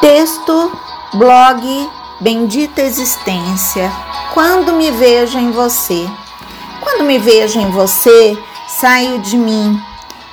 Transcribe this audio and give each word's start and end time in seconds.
Texto, 0.00 0.72
blog, 1.14 1.88
Bendita 2.20 2.82
Existência. 2.82 3.90
Quando 4.34 4.72
me 4.74 4.90
vejo 4.90 5.38
em 5.38 5.50
você. 5.50 6.08
Quando 6.80 7.04
me 7.04 7.18
vejo 7.18 7.58
em 7.58 7.70
você, 7.70 8.38
saio 8.68 9.18
de 9.20 9.36
mim, 9.36 9.80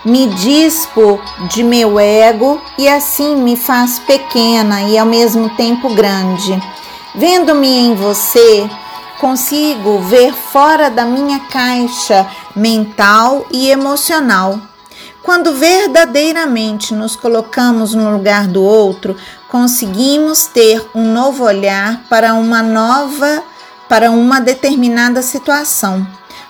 me 0.03 0.27
dispo 0.27 1.19
de 1.49 1.63
meu 1.63 1.99
ego 1.99 2.61
e 2.77 2.87
assim 2.87 3.35
me 3.35 3.55
faz 3.55 3.99
pequena 3.99 4.83
e 4.83 4.97
ao 4.97 5.05
mesmo 5.05 5.49
tempo 5.55 5.93
grande. 5.95 6.61
Vendo-me 7.15 7.67
em 7.67 7.95
você, 7.95 8.69
consigo 9.19 9.99
ver 9.99 10.33
fora 10.33 10.89
da 10.89 11.05
minha 11.05 11.39
caixa 11.39 12.27
mental 12.55 13.45
e 13.49 13.69
emocional. 13.71 14.59
Quando 15.23 15.53
verdadeiramente 15.53 16.93
nos 16.93 17.15
colocamos 17.15 17.93
no 17.93 18.11
lugar 18.11 18.45
do 18.45 18.61
outro, 18.61 19.15
conseguimos 19.53 20.47
ter 20.47 20.83
um 20.95 21.13
novo 21.13 21.43
olhar 21.43 22.01
para 22.09 22.33
uma 22.33 22.63
nova, 22.63 23.43
para 23.87 24.09
uma 24.09 24.41
determinada 24.41 25.21
situação. 25.21 26.07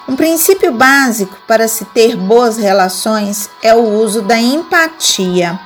Um 0.07 0.15
princípio 0.15 0.71
básico 0.71 1.37
para 1.45 1.67
se 1.67 1.83
ter 1.83 2.15
boas 2.15 2.55
relações 2.55 3.49
é 3.61 3.75
o 3.75 3.83
uso 3.83 4.21
da 4.21 4.39
empatia. 4.39 5.59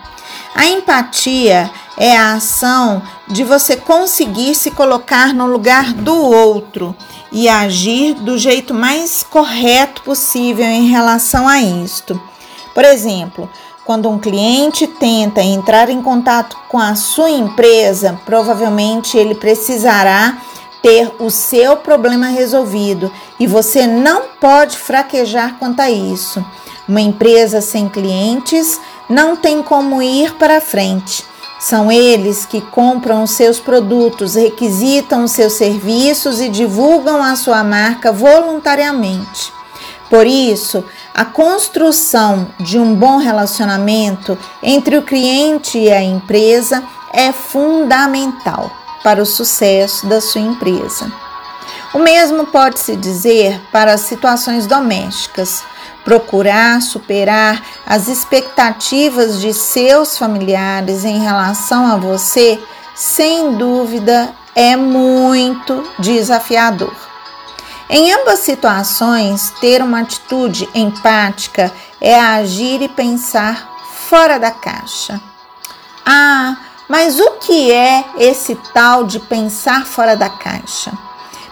A 0.56 0.66
empatia 0.66 1.70
é 1.96 2.18
a 2.18 2.34
ação 2.34 3.04
de 3.28 3.44
você 3.44 3.78
conseguir 3.78 4.56
se 4.56 4.72
colocar 4.72 5.32
no 5.32 5.46
lugar 5.46 5.94
do 5.94 6.20
outro 6.20 6.96
e 7.32 7.48
agir 7.48 8.16
do 8.16 8.36
jeito 8.36 8.74
mais 8.74 9.22
correto 9.22 10.02
possível 10.02 10.66
em 10.66 10.88
relação 10.88 11.48
a 11.48 11.62
isto. 11.62 12.20
Por 12.74 12.84
exemplo, 12.84 13.48
quando 13.88 14.10
um 14.10 14.20
cliente 14.20 14.86
tenta 14.86 15.42
entrar 15.42 15.90
em 15.90 16.02
contato 16.02 16.58
com 16.68 16.78
a 16.78 16.94
sua 16.94 17.30
empresa, 17.30 18.20
provavelmente 18.26 19.18
ele 19.18 19.34
precisará 19.34 20.40
ter 20.82 21.16
o 21.20 21.30
seu 21.30 21.78
problema 21.78 22.28
resolvido 22.28 23.10
e 23.40 23.48
você 23.48 23.88
não 23.88 24.24
pode 24.42 24.78
fraquejar 24.78 25.56
quanto 25.58 25.80
a 25.80 25.90
isso. 25.90 26.46
Uma 26.86 27.00
empresa 27.00 27.62
sem 27.62 27.88
clientes 27.88 28.78
não 29.10 29.38
tem 29.38 29.64
como 29.64 30.02
ir 30.02 30.34
para 30.34 30.60
frente. 30.60 31.24
São 31.58 31.90
eles 31.90 32.46
que 32.46 32.60
compram 32.60 33.24
os 33.24 33.32
seus 33.32 33.58
produtos, 33.58 34.36
requisitam 34.36 35.24
os 35.24 35.32
seus 35.32 35.54
serviços 35.54 36.42
e 36.42 36.50
divulgam 36.50 37.24
a 37.24 37.38
sua 37.38 37.64
marca 37.64 38.12
voluntariamente. 38.12 39.57
Por 40.10 40.26
isso, 40.26 40.84
a 41.14 41.26
construção 41.26 42.48
de 42.60 42.80
um 42.80 42.96
bom 42.96 43.18
relacionamento 43.18 44.38
entre 44.64 44.98
o 44.98 45.02
cliente 45.02 45.78
e 45.78 45.92
a 45.92 46.02
empresa 46.02 46.84
é 47.12 47.32
fundamental 47.32 48.72
para 49.04 49.22
o 49.22 49.26
sucesso 49.26 50.08
da 50.08 50.22
sua 50.22 50.42
empresa. 50.42 51.12
O 51.94 52.00
mesmo 52.00 52.46
pode 52.46 52.80
se 52.80 52.96
dizer 52.96 53.60
para 53.72 53.94
as 53.94 54.02
situações 54.02 54.68
domésticas. 54.68 55.64
Procurar 56.04 56.82
superar 56.82 57.62
as 57.86 58.08
expectativas 58.08 59.42
de 59.42 59.54
seus 59.54 60.18
familiares 60.18 61.04
em 61.04 61.20
relação 61.20 61.86
a 61.86 61.98
você, 61.98 62.60
sem 62.96 63.56
dúvida, 63.56 64.34
é 64.56 64.76
muito 64.76 65.84
desafiador. 66.00 66.94
Em 67.90 68.12
ambas 68.12 68.40
situações, 68.40 69.54
ter 69.62 69.82
uma 69.82 70.02
atitude 70.02 70.68
empática 70.76 71.72
é 72.02 72.20
agir 72.20 72.82
e 72.82 72.90
pensar 72.90 73.78
fora 74.10 74.38
da 74.38 74.52
caixa. 74.52 75.22
Ah, 76.06 76.58
mas 76.90 77.18
o 77.18 77.32
que 77.40 77.72
é 77.72 78.04
esse 78.18 78.56
tal 78.74 79.06
de 79.06 79.20
pensar 79.20 79.86
fora 79.86 80.18
da 80.18 80.30
caixa? 80.30 80.92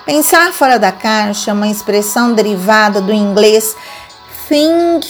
Pensar 0.06 0.52
fora 0.52 0.78
da 0.78 0.91
caixa 0.91 1.52
é 1.52 1.53
uma 1.53 1.69
expressão 1.69 2.34
derivada 2.34 3.00
do 3.00 3.13
inglês 3.13 3.75
think 4.50 5.07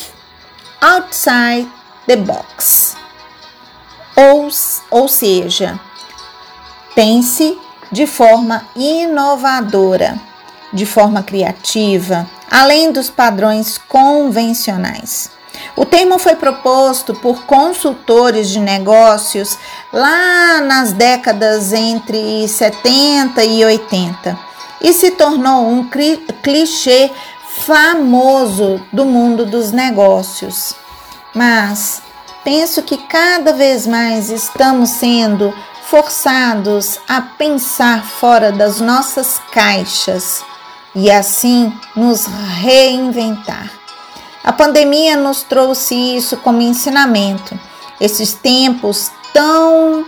outside 0.79 1.67
the 2.05 2.15
box. 2.17 2.95
Ou, 4.15 4.47
ou 4.91 5.07
seja, 5.07 5.79
pense 6.93 7.59
de 7.91 8.05
forma 8.05 8.63
inovadora 8.75 10.34
de 10.75 10.85
forma 10.85 11.23
criativa, 11.23 12.29
além 12.51 12.91
dos 12.91 13.09
padrões 13.09 13.77
convencionais. 13.77 15.31
O 15.75 15.85
termo 15.85 16.19
foi 16.19 16.35
proposto 16.35 17.13
por 17.13 17.45
consultores 17.45 18.49
de 18.49 18.59
negócios 18.59 19.57
lá 19.91 20.59
nas 20.61 20.91
décadas 20.91 21.71
entre 21.71 22.45
70 22.45 23.43
e 23.45 23.63
80 23.63 24.37
e 24.81 24.91
se 24.91 25.11
tornou 25.11 25.65
um 25.65 25.89
clichê 26.43 27.09
famoso 27.59 28.81
do 28.91 29.05
mundo 29.05 29.45
dos 29.45 29.71
negócios. 29.71 30.75
Mas 31.33 32.01
penso 32.43 32.83
que 32.83 32.97
cada 32.97 33.53
vez 33.53 33.87
mais 33.87 34.29
estamos 34.29 34.89
sendo 34.89 35.53
forçados 35.85 36.99
a 37.07 37.21
pensar 37.21 38.03
fora 38.03 38.51
das 38.51 38.81
nossas 38.81 39.39
caixas 39.53 40.43
e 40.95 41.11
assim 41.11 41.73
nos 41.95 42.25
reinventar. 42.25 43.69
A 44.43 44.53
pandemia 44.53 45.17
nos 45.17 45.43
trouxe 45.43 45.95
isso 45.95 46.37
como 46.37 46.61
ensinamento. 46.61 47.59
Esses 47.99 48.33
tempos 48.33 49.11
tão 49.33 50.05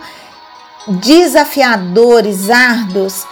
desafiadores, 0.86 2.48
árduos, 2.48 3.26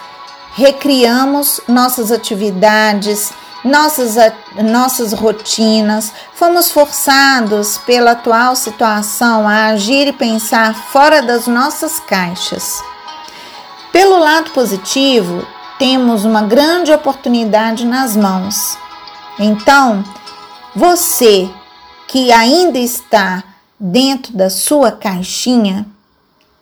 recriamos 0.53 1.61
nossas 1.67 2.11
atividades, 2.11 3.31
nossas, 3.63 4.15
nossas 4.55 5.13
rotinas, 5.13 6.11
fomos 6.33 6.71
forçados 6.71 7.77
pela 7.79 8.11
atual 8.11 8.55
situação 8.55 9.47
a 9.47 9.67
agir 9.67 10.07
e 10.07 10.13
pensar 10.13 10.75
fora 10.91 11.21
das 11.21 11.47
nossas 11.47 11.99
caixas. 11.99 12.81
Pelo 13.91 14.19
lado 14.19 14.51
positivo, 14.51 15.45
temos 15.77 16.25
uma 16.25 16.43
grande 16.43 16.91
oportunidade 16.91 17.85
nas 17.85 18.15
mãos. 18.15 18.77
Então, 19.39 20.03
você 20.75 21.49
que 22.07 22.31
ainda 22.31 22.79
está 22.79 23.43
dentro 23.79 24.33
da 24.33 24.49
sua 24.49 24.91
caixinha, 24.91 25.85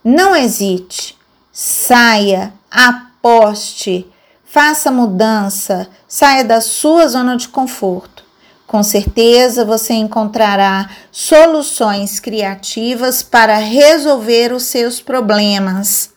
não 0.04 0.36
hesite, 0.36 1.18
saia, 1.52 2.54
aposte, 2.70 4.06
faça 4.44 4.92
mudança, 4.92 5.88
saia 6.08 6.44
da 6.44 6.62
sua 6.62 7.08
zona 7.08 7.38
de 7.38 7.48
conforto. 7.48 8.24
Com 8.68 8.84
certeza 8.84 9.64
você 9.64 9.94
encontrará 9.94 10.90
soluções 11.12 12.20
criativas 12.20 13.24
para 13.24 13.58
resolver 13.58 14.52
os 14.52 14.64
seus 14.64 15.00
problemas. 15.00 16.14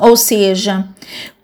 Ou 0.00 0.16
seja, 0.16 0.88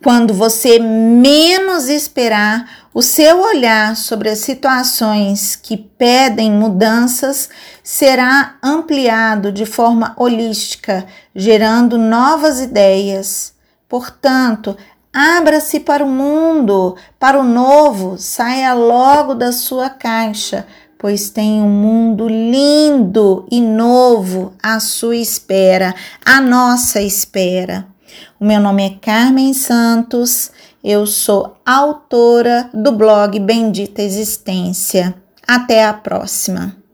quando 0.06 0.32
você 0.32 0.78
menos 0.78 1.88
esperar, 1.88 2.86
o 2.94 3.02
seu 3.02 3.40
olhar 3.40 3.96
sobre 3.96 4.28
as 4.28 4.38
situações 4.38 5.56
que 5.56 5.76
pedem 5.76 6.48
mudanças 6.48 7.50
será 7.82 8.54
ampliado 8.62 9.50
de 9.50 9.66
forma 9.66 10.14
holística, 10.16 11.04
gerando 11.34 11.98
novas 11.98 12.60
ideias. 12.60 13.52
Portanto, 13.88 14.76
abra-se 15.12 15.80
para 15.80 16.04
o 16.04 16.08
mundo, 16.08 16.94
para 17.18 17.40
o 17.40 17.42
novo, 17.42 18.16
saia 18.16 18.74
logo 18.74 19.34
da 19.34 19.50
sua 19.50 19.90
caixa, 19.90 20.68
pois 20.96 21.30
tem 21.30 21.60
um 21.60 21.68
mundo 21.68 22.28
lindo 22.28 23.44
e 23.50 23.60
novo 23.60 24.52
à 24.62 24.78
sua 24.78 25.16
espera, 25.16 25.92
à 26.24 26.40
nossa 26.40 27.02
espera. 27.02 27.95
O 28.38 28.44
meu 28.44 28.60
nome 28.60 28.86
é 28.86 28.90
Carmen 29.00 29.52
Santos, 29.54 30.50
eu 30.82 31.06
sou 31.06 31.56
autora 31.64 32.70
do 32.72 32.92
blog 32.92 33.38
Bendita 33.40 34.02
Existência. 34.02 35.14
Até 35.46 35.84
a 35.84 35.92
próxima! 35.92 36.85